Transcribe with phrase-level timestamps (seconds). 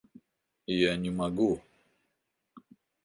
[0.75, 1.51] Я не могу.